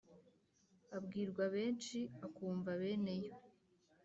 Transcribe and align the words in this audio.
abwirwa 0.97 1.43
benshi 1.55 1.99
akumva 2.27 2.69
beneyo 2.81 3.33